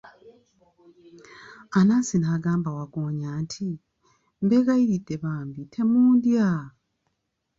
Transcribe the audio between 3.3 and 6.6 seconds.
nti, mbegayiridde bambi temundya!